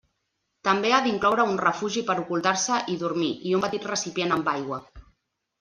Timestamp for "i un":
3.51-3.63